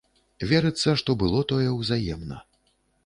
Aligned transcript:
Верыцца, 0.51 0.95
што 1.01 1.15
было 1.25 1.43
тое 1.53 1.69
ўзаемна. 1.79 2.43